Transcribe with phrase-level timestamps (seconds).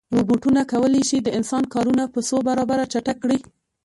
[0.17, 3.39] روبوټونه کولی شي د انسان کارونه په څو برابره چټک کړي.